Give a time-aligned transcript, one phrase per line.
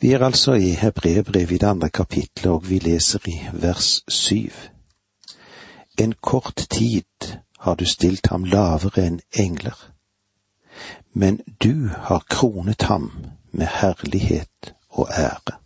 [0.00, 4.50] Vi er altså i Hebreerbrevet i det andre kapitlet, og vi leser i vers syv.
[5.98, 9.76] En kort tid har du stilt ham lavere enn engler,
[11.12, 13.10] men du har kronet ham
[13.52, 15.58] med herlighet og ære.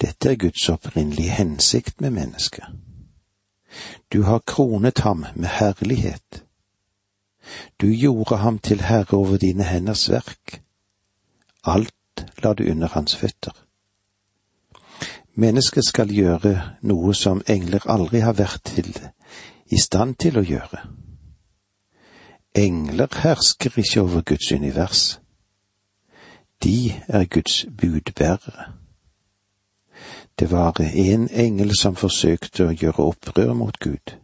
[0.00, 2.64] Dette er Guds opprinnelige hensikt med mennesket.
[4.12, 6.44] Du har kronet ham med herlighet.
[7.80, 10.62] Du gjorde ham til herre over dine henders verk.
[11.64, 11.94] Alt
[12.42, 13.52] la du under hans føtter.
[15.34, 18.90] Mennesket skal gjøre noe som engler aldri har vært til,
[19.70, 20.82] i stand til å gjøre.
[22.54, 25.20] Engler hersker ikke over Guds univers.
[26.62, 28.72] De er Guds budbærere.
[30.38, 34.16] Det var en engel som forsøkte å gjøre opprør mot Gud.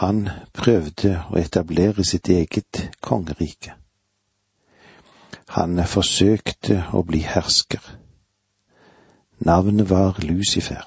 [0.00, 3.74] Han prøvde å etablere sitt eget kongerike.
[5.54, 7.82] Han forsøkte å bli hersker.
[9.44, 10.84] Navnet var Lucifer,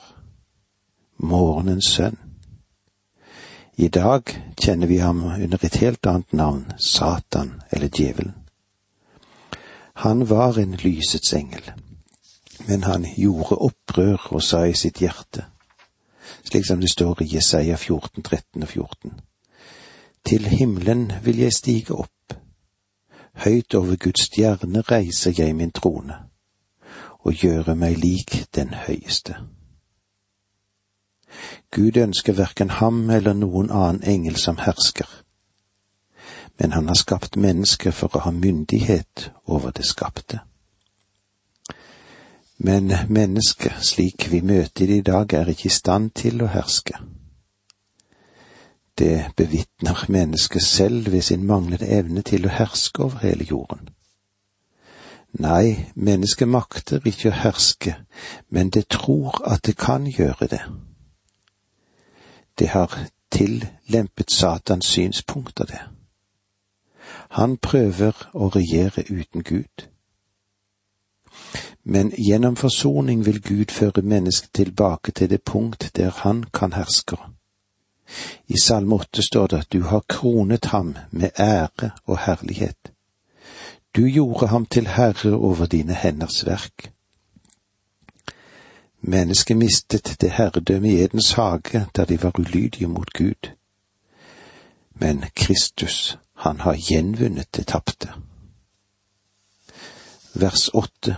[1.18, 2.18] morgenens sønn.
[3.78, 8.34] I dag kjenner vi ham under et helt annet navn, Satan eller Djevelen.
[10.04, 11.72] Han var en lysets engel
[12.68, 15.46] men han gjorde opprør og sa i sitt hjerte,
[16.44, 19.14] slik som det står i Jesaja 14, 13 og 14.
[20.28, 22.36] Til himmelen vil jeg stige opp,
[23.44, 26.16] høyt over Guds stjerne reiser jeg min trone,
[27.20, 29.36] og gjøre meg lik den høyeste.
[31.72, 35.08] Gud ønsker verken ham eller noen annen engel som hersker,
[36.58, 40.40] men han har skapt mennesker for å ha myndighet over det skapte.
[42.58, 46.98] Men mennesket, slik vi møter det i dag, er ikke i stand til å herske.
[48.98, 53.90] Det bevitner mennesket selv ved sin manglende evne til å herske over hele jorden.
[55.38, 57.94] Nei, mennesket makter ikke å herske,
[58.50, 60.64] men det tror at det kan gjøre det.
[62.60, 62.96] Det har
[63.32, 65.84] tillempet Satans synspunkter, det.
[67.30, 69.88] Han prøver å regjere uten Gud
[71.90, 77.16] men gjennom forsoning vil Gud føre mennesket tilbake til det punkt der han kan herske.
[78.48, 82.92] I Salme åtte står det at du har kronet ham med ære og herlighet.
[83.96, 86.92] Du gjorde ham til herre over dine henders verk.
[89.02, 93.52] Mennesket mistet det herredømme i Edens hage da de var ulydige mot Gud.
[94.94, 98.14] Men Kristus, han har gjenvunnet det tapte.
[100.34, 101.16] Vers åtte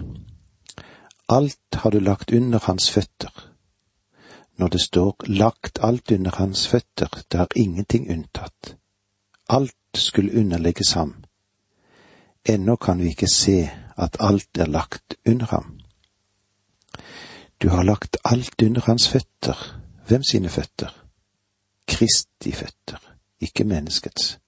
[1.29, 3.49] Alt har du lagt under hans føtter.
[4.59, 8.75] Når det står lagt alt under hans føtter, det er ingenting unntatt.
[9.49, 11.13] Alt skulle underlegges ham.
[12.45, 15.79] Ennå kan vi ikke se at alt er lagt under ham.
[17.61, 19.79] Du har lagt alt under hans føtter.
[20.07, 21.05] Hvem sine føtter?
[21.87, 22.99] Kristi føtter,
[23.39, 24.39] ikke menneskets.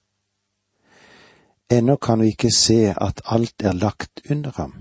[1.70, 4.74] Ennå kan vi ikke se at alt er lagt under ham.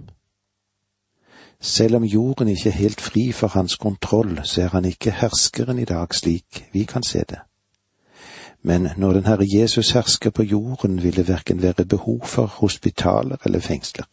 [1.62, 5.80] Selv om jorden ikke er helt fri for hans kontroll, så er han ikke herskeren
[5.80, 7.40] i dag slik vi kan se det.
[8.64, 13.38] Men når den Herre Jesus hersker på jorden, vil det verken være behov for hospitaler
[13.46, 14.06] eller fengsler.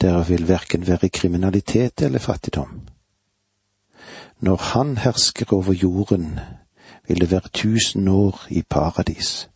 [0.00, 2.80] Der vil verken være kriminalitet eller fattigdom.
[4.40, 6.40] Når Han hersker over jorden,
[7.08, 9.48] vil det være tusen år i paradis.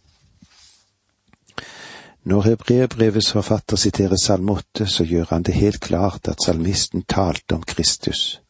[2.25, 7.57] Når hebreerbrevets forfatter siterer Salme åtte, så gjør han det helt klart at salmisten talte
[7.57, 8.43] om Kristus.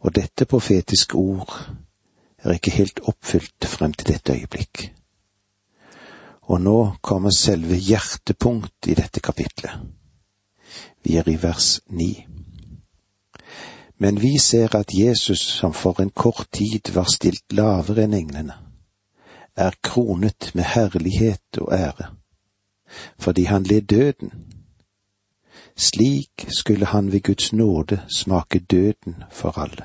[0.00, 1.52] Og dette profetiske ord
[2.38, 4.86] er ikke helt oppfylt frem til dette øyeblikk.
[6.48, 9.76] Og nå kommer selve hjertepunkt i dette kapitlet.
[11.04, 12.26] Vi er i vers ni.
[13.98, 18.56] Men vi ser at Jesus, som for en kort tid var stilt lavere enn englene,
[19.56, 22.16] er kronet med herlighet og ære
[23.18, 24.32] fordi han led døden.
[25.76, 29.84] Slik skulle han ved Guds nåde smake døden for alle.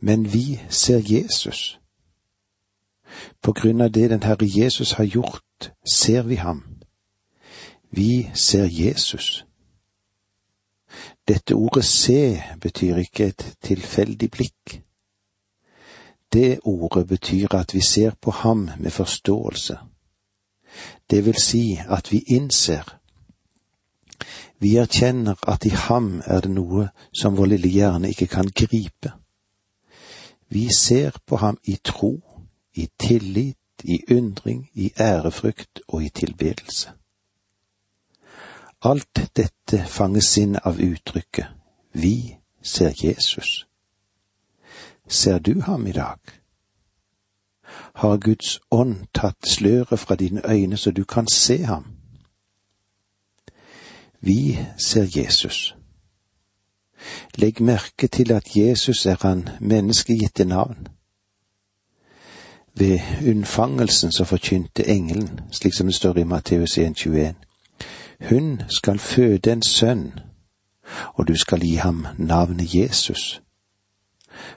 [0.00, 1.80] Men vi ser Jesus.
[3.42, 6.64] På grunn av det den Herre Jesus har gjort, ser vi ham.
[7.90, 9.44] Vi ser Jesus.
[11.28, 14.82] Dette ordet se betyr ikke et tilfeldig blikk.
[16.32, 19.78] Det ordet betyr at vi ser på ham med forståelse
[21.10, 22.98] det vil si at vi innser.
[24.58, 29.12] Vi erkjenner at i ham er det noe som vår lille hjerne ikke kan gripe.
[30.48, 32.20] Vi ser på ham i tro,
[32.74, 36.90] i tillit, i undring, i ærefrykt og i tilbedelse.
[38.82, 41.46] Alt dette fanges inn av uttrykket
[41.92, 43.66] Vi ser Jesus.
[45.08, 46.18] Ser du ham i dag?
[47.96, 51.84] Har Guds ånd tatt sløret fra dine øyne så du kan se ham?
[54.20, 55.76] Vi ser Jesus.
[57.34, 60.86] Legg merke til at Jesus er han menneskegitte navn.
[62.74, 67.34] Ved unnfangelsen så forkynte engelen, slik som det står i Matteus 1,21,
[68.28, 70.12] hun skal føde en sønn,
[71.14, 73.42] og du skal gi ham navnet Jesus,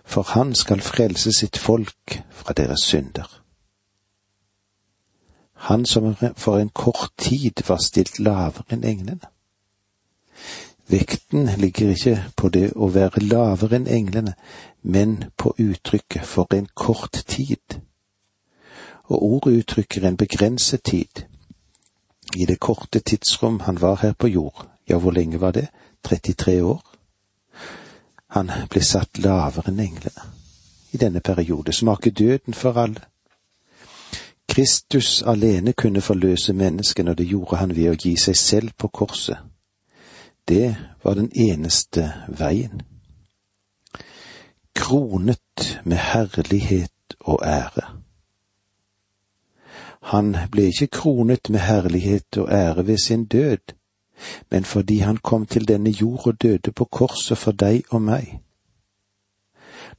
[0.06, 3.42] for han skal frelse sitt folk fra deres synder.
[5.60, 9.28] Han som for en kort tid var stilt lavere enn englene.
[10.90, 14.34] Vekten ligger ikke på det å være lavere enn englene,
[14.82, 17.78] men på uttrykket for en kort tid.
[19.12, 21.26] Og ordet uttrykker en begrenset tid.
[22.36, 25.68] I det korte tidsrom han var her på jord, ja, hvor lenge var det?
[26.04, 26.82] 33 år?
[28.36, 30.26] Han ble satt lavere enn englene.
[30.94, 33.06] I denne periode smaker døden for alle.
[34.50, 38.88] Kristus alene kunne forløse menneskene, og det gjorde han ved å gi seg selv på
[38.88, 39.38] korset.
[40.50, 42.82] Det var den eneste veien.
[44.76, 47.86] Kronet med herlighet og ære.
[50.10, 53.76] Han ble ikke kronet med herlighet og ære ved sin død,
[54.52, 58.40] men fordi han kom til denne jord og døde på korset for deg og meg.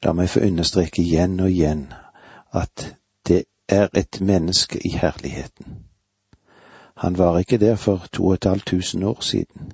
[0.02, 1.92] La meg få understreke igjen og igjen
[2.52, 2.96] at
[3.28, 5.84] det er et menneske i herligheten.
[6.96, 9.72] Han var ikke der for to og et halvt tusen år siden.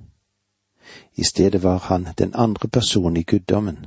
[1.15, 3.85] I stedet var han den andre personen i guddommen.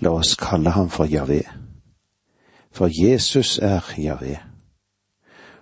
[0.00, 1.42] La oss kalle ham for Javé.
[2.72, 4.38] For Jesus er Javé.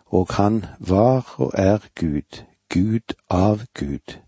[0.07, 4.19] Og han var og er Gud, Gud av Gud.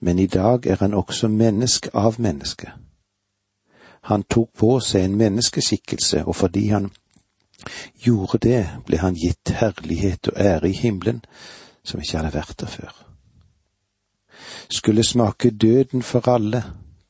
[0.00, 2.72] Men i dag er han også menneske av menneske.
[4.00, 6.88] Han tok på seg en menneskeskikkelse, og fordi han
[8.04, 11.20] gjorde det, ble han gitt herlighet og ære i himmelen
[11.84, 12.94] som ikke hadde vært der før.
[14.70, 16.62] Skulle smake døden for alle,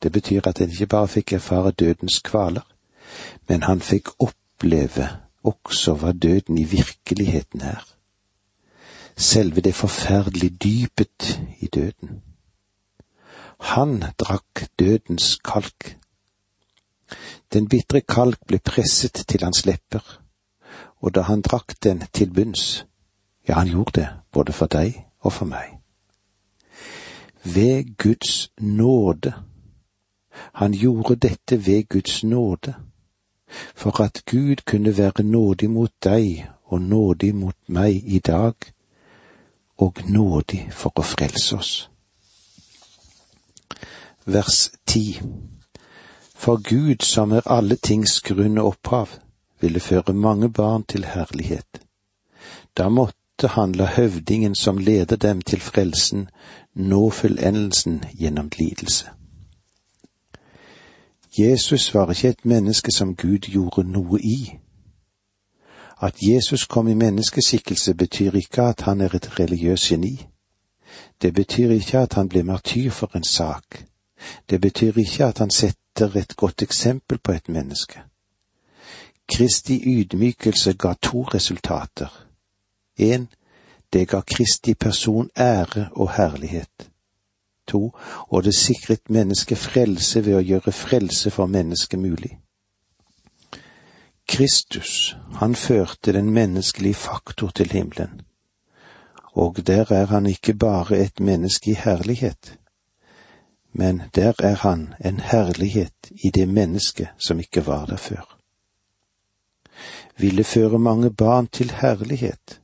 [0.03, 2.67] det betyr at han ikke bare fikk erfare dødens kvaler,
[3.47, 5.07] men han fikk oppleve
[5.43, 7.87] også hva døden i virkeligheten er
[9.17, 12.21] selve det forferdelige dypet i døden.
[13.59, 15.97] Han drakk dødens kalk.
[17.53, 20.21] Den bitre kalk ble presset til hans lepper,
[21.01, 22.85] og da han drakk den til bunns,
[23.47, 25.77] ja, han gjorde det både for deg og for meg.
[27.43, 29.33] Ved Guds nåde.
[30.53, 32.73] Han gjorde dette ved Guds nåde,
[33.75, 38.53] for at Gud kunne være nådig mot deg og nådig mot meg i dag
[39.81, 41.71] og nådig for å frelse oss.
[44.25, 45.21] Vers ti
[46.35, 49.09] For Gud, som er alle tings grunn og opphav,
[49.61, 51.81] ville føre mange barn til herlighet.
[52.77, 56.29] Da måtte han la høvdingen som leder dem til frelsen,
[56.73, 59.09] nå fullendelsen gjennom lidelse.
[61.37, 64.57] Jesus var ikke et menneske som Gud gjorde noe i,
[66.01, 70.27] at Jesus kom i menneskeskikkelse betyr ikke at han er et religiøst geni.
[71.21, 73.85] Det betyr ikke at han ble martyr for en sak.
[74.49, 78.01] Det betyr ikke at han setter et godt eksempel på et menneske.
[79.33, 82.27] Kristi ydmykelse ga to resultater.
[82.97, 83.27] En,
[83.93, 86.89] det ga Kristi person ære og herlighet.
[87.67, 87.91] To,
[88.27, 92.39] og det sikret mennesket frelse ved å gjøre frelse for mennesket mulig.
[94.31, 98.21] Kristus, han førte den menneskelige faktor til himmelen,
[99.33, 102.59] og der er han ikke bare et menneske i herlighet,
[103.73, 108.39] men der er han en herlighet i det mennesket som ikke var der før.
[110.17, 112.61] Ville føre mange barn til herlighet.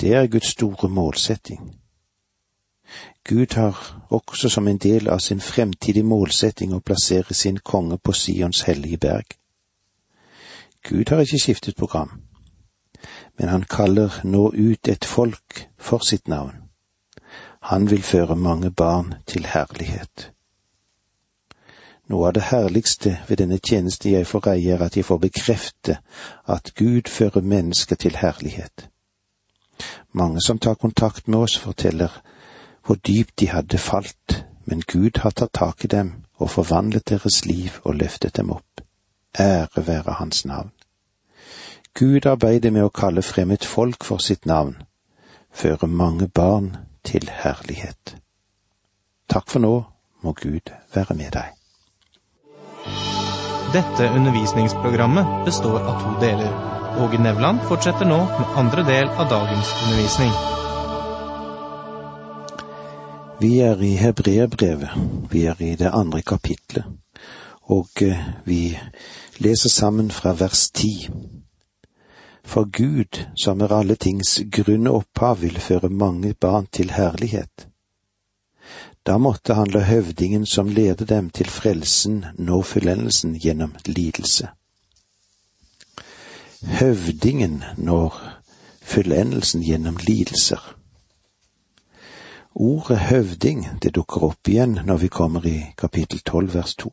[0.00, 1.76] Det er Guds store målsetting.
[3.28, 8.12] Gud har også som en del av sin fremtidige målsetting å plassere sin konge på
[8.12, 9.39] Sions hellige berg.
[10.88, 12.22] Gud har ikke skiftet program,
[13.38, 16.56] men han kaller nå ut et folk for sitt navn.
[17.60, 20.32] Han vil føre mange barn til herlighet.
[22.10, 25.98] Noe av det herligste ved denne tjeneste jeg får eie, er at jeg får bekrefte
[26.48, 28.88] at Gud fører mennesker til herlighet.
[30.12, 32.10] Mange som tar kontakt med oss, forteller
[32.86, 37.44] hvor dypt de hadde falt, men Gud har tatt tak i dem og forvandlet deres
[37.44, 38.82] liv og løftet dem opp.
[39.38, 40.72] Ære være hans navn.
[41.98, 44.76] Gud arbeider med å kalle frem et folk for sitt navn,
[45.52, 48.16] føre mange barn til herlighet.
[49.30, 49.74] Takk for nå,
[50.22, 51.56] må Gud være med deg.
[53.74, 56.54] Dette undervisningsprogrammet består av to deler.
[56.98, 60.32] Åge Nevland fortsetter nå med andre del av dagens undervisning.
[63.40, 64.90] Vi er i Hebreerbrevet.
[65.30, 66.84] Vi er i det andre kapitlet.
[67.70, 68.78] Og eh, vi
[69.38, 71.08] leser sammen fra vers ti.
[72.44, 77.68] For Gud, som er alle tings grunne opphav, vil føre mange barn til herlighet.
[79.06, 84.50] Da måtte han la høvdingen som leder dem til frelsen, nå fullendelsen gjennom lidelse.
[86.80, 88.18] Høvdingen når
[88.82, 90.76] fullendelsen gjennom lidelser.
[92.54, 96.90] Ordet høvding, det dukker opp igjen når vi kommer i kapittel tolv vers to.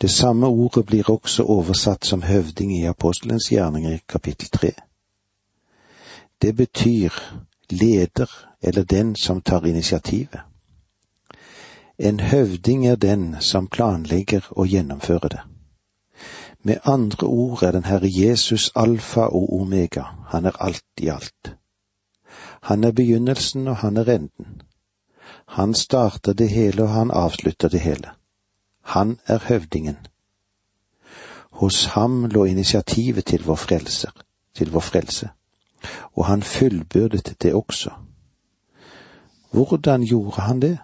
[0.00, 4.70] Det samme ordet blir også oversatt som høvding i apostelens gjerninger i kapittel tre.
[6.42, 7.12] Det betyr
[7.70, 8.30] leder
[8.62, 10.40] eller den som tar initiativet.
[11.98, 15.40] En høvding er den som planlegger og gjennomfører det.
[16.62, 21.54] Med andre ord er den Herre Jesus alfa og omega, han er alt i alt.
[22.62, 24.62] Han er begynnelsen og han er enden.
[25.48, 28.17] Han starter det hele og han avslutter det hele.
[28.88, 29.96] Han er høvdingen.
[31.50, 34.10] Hos ham lå initiativet til vår frelser,
[34.54, 35.28] til vår frelse,
[36.16, 37.90] og han fullbyrdet det også.
[39.52, 40.78] Hvordan gjorde han det?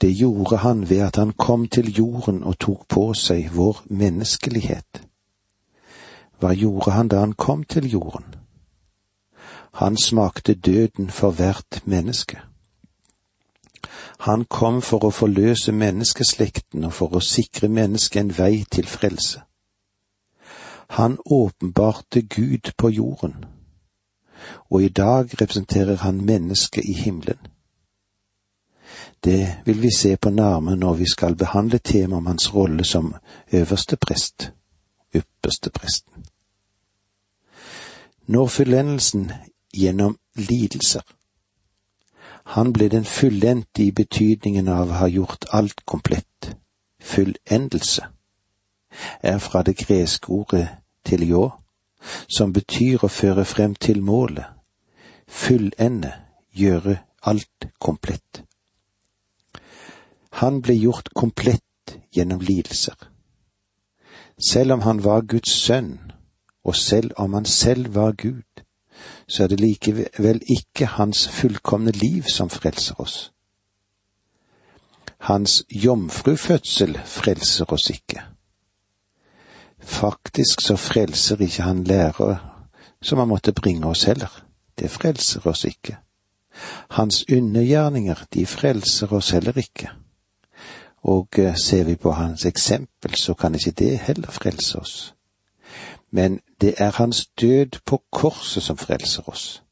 [0.00, 5.02] Det gjorde han ved at han kom til jorden og tok på seg vår menneskelighet.
[6.40, 8.24] Hva gjorde han da han kom til jorden?
[9.72, 12.40] Han smakte døden for hvert menneske.
[14.20, 19.42] Han kom for å forløse menneskeslekten og for å sikre mennesket en vei til frelse.
[20.90, 23.44] Han åpenbarte Gud på jorden,
[24.70, 27.38] og i dag representerer han mennesket i himmelen.
[29.24, 33.14] Det vil vi se på nærme når vi skal behandle temaet om hans rolle som
[33.52, 34.52] øverste prest,
[35.14, 36.24] ypperste presten.
[38.26, 39.32] Når fullendelsen
[39.74, 41.00] gjennom lidelser
[42.54, 46.56] han ble den fullendte i betydningen av å ha gjort alt komplett.
[46.98, 48.08] Fullendelse
[49.22, 50.66] er fra det greske ordet
[51.06, 51.44] tiljå,
[52.26, 54.48] som betyr å føre frem til målet.
[55.28, 56.10] Fullende,
[56.50, 58.42] gjøre alt komplett.
[60.42, 62.96] Han ble gjort komplett gjennom lidelser.
[64.50, 65.98] Selv om han var Guds sønn,
[66.64, 68.64] og selv om han selv var Gud,
[69.28, 73.32] så er det likevel ikke hans fullkomne liv som frelser oss.
[75.18, 78.22] Hans jomfrufødsel frelser oss ikke.
[79.80, 82.38] Faktisk så frelser ikke han lærere
[83.02, 84.44] som han måtte bringe oss heller.
[84.78, 85.96] Det frelser oss ikke.
[86.90, 89.90] Hans undergjerninger, de frelser oss heller ikke.
[91.02, 95.14] Og eh, ser vi på hans eksempel, så kan ikke det heller frelse oss
[96.10, 99.62] men det er hans død på korset som frelser oss.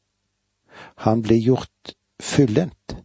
[0.97, 2.97] Han ble gjort fullendt.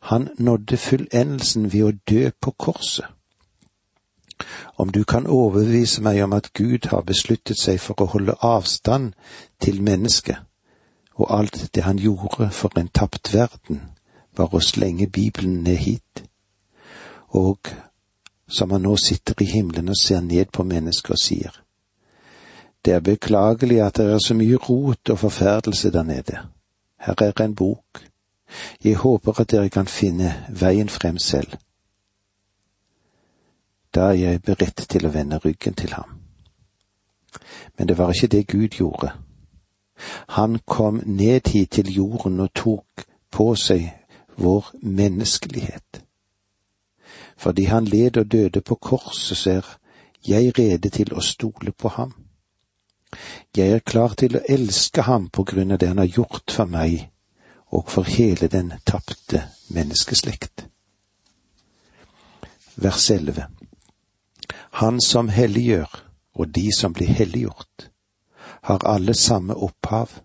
[0.00, 3.06] Han nådde fullendelsen ved å dø på korset.
[4.78, 9.12] Om du kan overbevise meg om at Gud har besluttet seg for å holde avstand
[9.60, 10.38] til mennesket,
[11.18, 13.82] og alt det han gjorde for en tapt verden,
[14.36, 16.22] var å slenge Bibelen ned hit,
[17.28, 17.68] og
[18.48, 21.58] som han nå sitter i himmelen og ser ned på mennesket og sier,
[22.84, 26.38] det er beklagelig at det er så mye rot og forferdelse der nede.
[27.00, 28.02] Her er en bok.
[28.84, 31.52] Jeg håper at dere kan finne veien frem selv.
[33.94, 36.20] Da er jeg beredt til å vende ryggen til ham.
[37.78, 39.12] Men det var ikke det Gud gjorde.
[40.28, 43.90] Han kom ned hit til jorden og tok på seg
[44.36, 46.04] vår menneskelighet.
[47.36, 49.78] Fordi han led og døde på korset, så er
[50.28, 52.14] jeg rede til å stole på ham.
[53.56, 56.70] Jeg er klar til å elske ham på grunn av det han har gjort for
[56.70, 57.08] meg
[57.74, 60.66] og for hele den tapte menneskeslekt.
[62.76, 63.46] Vers 11
[64.70, 65.88] Han som helliggjør,
[66.34, 67.90] og de som blir helliggjort,
[68.62, 70.20] har alle samme opphav.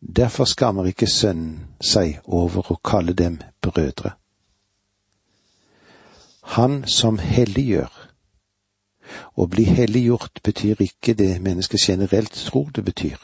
[0.00, 4.12] Derfor skammer ikke Sønnen seg over å kalle dem brødre.
[6.56, 7.99] Han som helliggjør,
[9.36, 13.18] å bli helliggjort betyr ikke det mennesket generelt tror det betyr.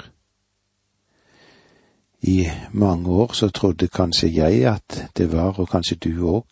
[2.27, 6.47] I mange år så trodde kanskje jeg at det var, og kanskje du òg,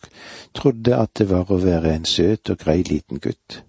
[0.53, 3.63] trodde at det var å være en søt og grei liten gutt.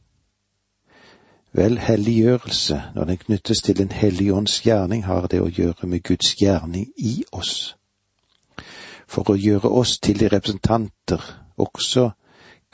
[1.57, 6.05] Vel, helliggjørelse, når den knyttes til en hellig ånds gjerning, har det å gjøre med
[6.05, 7.75] Guds gjerning i oss.
[9.07, 11.23] for å gjøre oss til de representanter,
[11.57, 12.11] også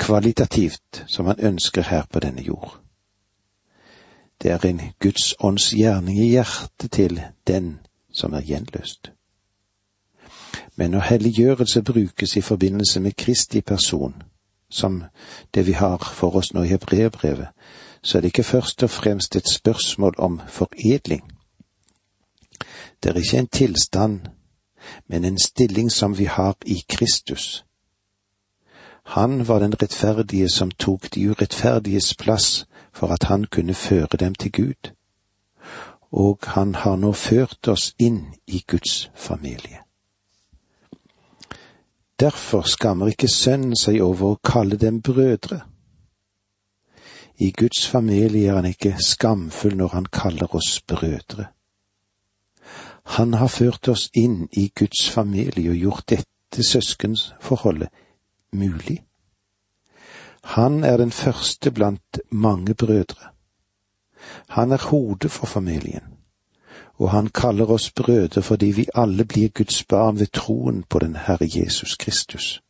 [0.00, 2.81] kvalitativt, som han ønsker her på denne jord.
[4.42, 7.78] Det er en Guds ånds gjerning i hjertet til den
[8.12, 9.12] som er gjenløst.
[10.76, 14.22] Men når helliggjørelse brukes i forbindelse med Kristi person,
[14.70, 15.04] som
[15.54, 17.48] det vi har for oss nå i hebreerbrevet,
[18.02, 21.22] så er det ikke først og fremst et spørsmål om foredling.
[23.02, 24.20] Det er ikke en tilstand,
[25.06, 27.64] men en stilling som vi har i Kristus.
[29.04, 34.34] Han var den rettferdige som tok de urettferdiges plass for at han kunne føre dem
[34.34, 34.90] til Gud,
[36.12, 39.80] og han har nå ført oss inn i Guds familie.
[42.20, 45.62] Derfor skammer ikke sønnen seg over å kalle dem brødre.
[47.38, 51.48] I Guds familie er han ikke skamfull når han kaller oss brødre.
[53.16, 57.88] Han har ført oss inn i Guds familie og gjort dette søskensforholdet
[58.52, 59.00] mulig.
[60.44, 63.28] Han er den første blant mange brødre.
[64.48, 66.04] Han er hodet for familien,
[66.94, 71.16] og han kaller oss brødre fordi vi alle blir Guds barn ved troen på den
[71.16, 72.62] Herre Jesus Kristus.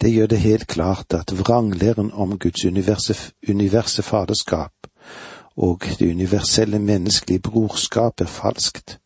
[0.00, 4.72] Det gjør det helt klart at vranglæren om Guds universe, faderskap
[5.56, 8.98] og det universelle menneskelige brorskap er falskt.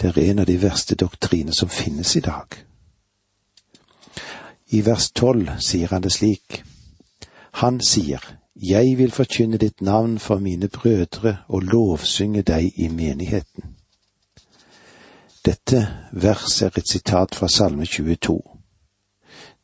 [0.00, 2.46] Det er en av de verste doktriner som finnes i dag.
[4.70, 6.62] I vers tolv sier han det slik.
[7.62, 8.20] Han sier,
[8.56, 13.76] Jeg vil forkynne ditt navn for mine brødre og lovsynge deg i menigheten.
[15.44, 18.42] Dette vers er et sitat fra Salme 22.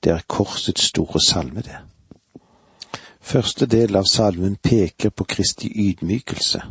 [0.05, 1.79] Det er korsets store salme, det.
[3.21, 6.63] Første del av salmen peker på Kristi ydmykelse.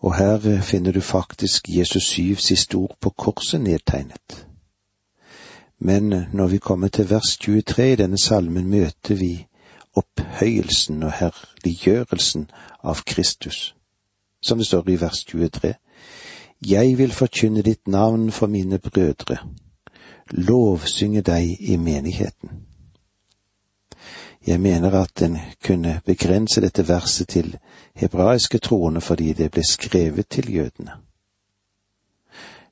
[0.00, 4.47] Og her finner du faktisk Jesus syvs siste ord på korset nedtegnet.
[5.78, 9.46] Men når vi kommer til vers 23 i denne salmen, møter vi
[9.96, 12.48] opphøyelsen og herliggjørelsen
[12.84, 13.74] av Kristus.
[14.42, 15.74] Som det står i vers 23.
[16.66, 19.36] Jeg vil forkynne ditt navn for mine brødre,
[20.30, 22.50] lovsynge deg i menigheten.
[24.46, 27.56] Jeg mener at en kunne begrense dette verset til
[27.94, 30.92] hebraiske troende fordi det ble skrevet til jødene.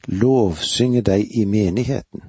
[0.08, 2.22] Lovsynge deg i menigheten.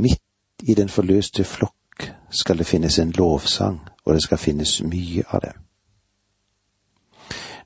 [0.00, 5.24] Midt i den forløste flokk skal det finnes en lovsang, og det skal finnes mye
[5.28, 5.52] av det.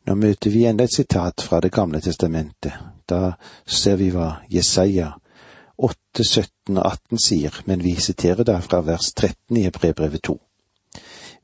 [0.04, 2.72] Nå møter vi enda et sitat fra Det gamle testamentet.
[3.08, 5.12] Da ser vi hva Jesaja
[5.76, 10.36] 8, 17 og 18 sier, men vi siterer da fra vers 13 i Hebrebrevet 2.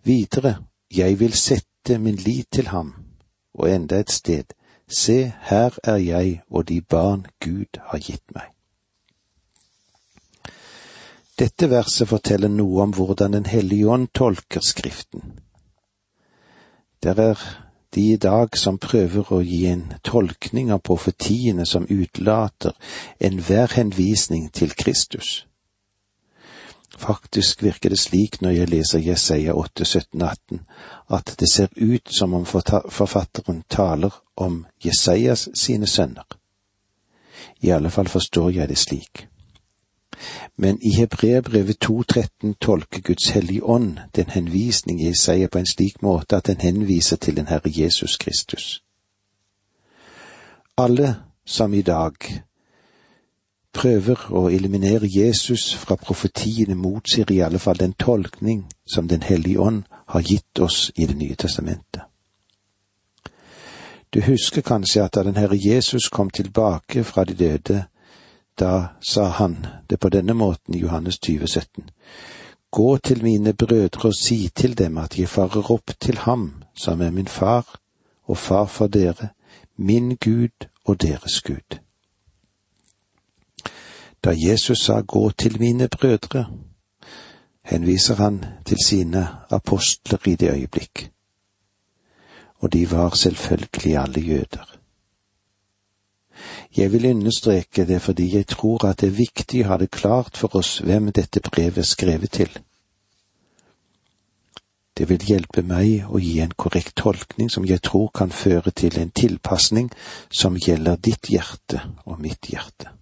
[0.04, 0.54] Videre,
[0.90, 2.94] jeg vil sette min lit til ham,
[3.54, 4.54] og enda et sted,
[4.88, 8.59] se, her er jeg og de barn Gud har gitt meg.
[11.40, 15.22] Dette verset forteller noe om hvordan Den hellige ånd tolker Skriften.
[17.00, 17.44] Der er
[17.94, 22.76] de i dag som prøver å gi en tolkning av profetiene som utelater
[23.18, 25.46] enhver henvisning til Kristus.
[27.00, 30.60] Faktisk virker det slik når jeg leser Jesaja 8, 17, 18,
[31.08, 36.28] at det ser ut som om forfatteren taler om Jesajas sine sønner.
[37.64, 39.29] I alle fall forstår jeg det slik
[40.60, 46.02] men i Hebreabrevet 2.13 tolker Guds hellige ånd den henvisning i Isaiah på en slik
[46.02, 48.82] måte at den henviser til den Herre Jesus Kristus.
[50.76, 51.14] Alle
[51.46, 52.12] som i dag
[53.72, 59.60] prøver å eliminere Jesus fra profetiene, motsier i alle fall den tolkning som Den hellige
[59.60, 62.02] ånd har gitt oss i Det nye testamentet.
[64.14, 67.84] Du husker kanskje at da den Herre Jesus kom tilbake fra de døde,
[68.60, 71.90] da sa han det på denne måten i Johannes 20, 17.
[72.70, 77.00] Gå til mine brødre og si til dem at jeg farer opp til ham som
[77.00, 77.80] er min far
[78.24, 79.28] og far for dere,
[79.76, 81.78] min Gud og deres Gud.
[84.24, 86.46] Da Jesus sa gå til mine brødre,
[87.62, 91.10] henviser han til sine apostler i det øyeblikk,
[92.56, 94.79] og de var selvfølgelig alle jøder.
[96.76, 100.36] Jeg vil understreke det fordi jeg tror at det er viktig å ha det klart
[100.38, 102.50] for oss hvem dette brevet er skrevet til.
[104.94, 108.98] Det vil hjelpe meg å gi en korrekt tolkning som jeg tror kan føre til
[109.00, 109.90] en tilpasning
[110.30, 112.92] som gjelder ditt hjerte og mitt hjerte.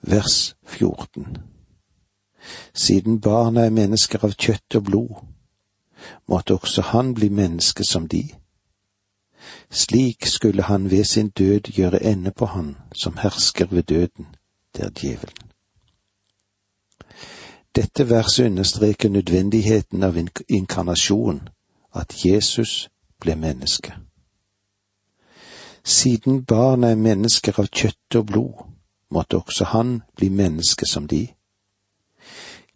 [0.00, 1.40] Vers 14
[2.74, 5.16] Siden barna er mennesker av kjøtt og blod,
[6.28, 8.22] måtte også han bli menneske som de
[9.70, 14.26] Slik skulle han ved sin død gjøre ende på han som hersker ved døden,
[14.76, 15.50] det er djevelen.
[17.76, 20.16] Dette verset understreker nødvendigheten av
[20.48, 21.48] inkarnasjon,
[21.94, 22.88] at Jesus
[23.20, 23.94] ble menneske.
[25.84, 28.64] Siden barna er mennesker av kjøtt og blod,
[29.10, 31.28] måtte også han bli menneske som de.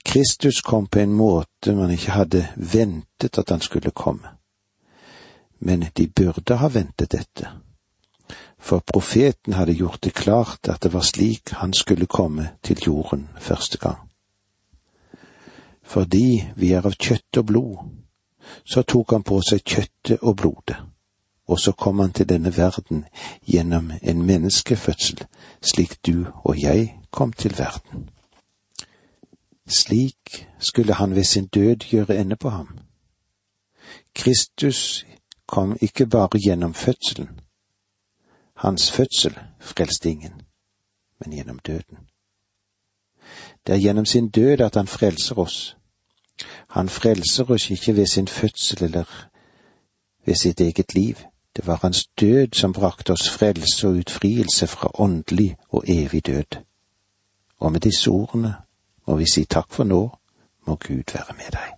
[0.05, 4.29] Kristus kom på en måte man ikke hadde ventet at han skulle komme.
[5.59, 7.49] Men de burde ha ventet dette,
[8.59, 13.29] for profeten hadde gjort det klart at det var slik han skulle komme til jorden
[13.39, 14.11] første gang.
[15.83, 17.79] Fordi vi er av kjøtt og blod,
[18.65, 20.77] så tok han på seg kjøttet og blodet,
[21.49, 23.05] og så kom han til denne verden
[23.47, 25.27] gjennom en menneskefødsel,
[25.61, 28.09] slik du og jeg kom til verden.
[29.69, 32.79] Slik skulle han ved sin død gjøre ende på ham.
[34.15, 35.07] Kristus
[35.55, 37.41] kom ikke bare gjennom fødselen.
[38.57, 40.43] Hans fødsel frelste ingen,
[41.21, 41.99] men gjennom døden.
[43.67, 45.77] Det er gjennom sin død at han frelser oss.
[46.69, 49.29] Han frelser oss ikke ved sin fødsel eller
[50.27, 51.17] ved sitt eget liv.
[51.57, 56.63] Det var hans død som brakte oss frelse og utfrielse fra åndelig og evig død.
[57.59, 58.55] Og med disse ordene
[59.07, 60.19] må vi si takk for nå,
[60.67, 61.75] må Gud være med deg.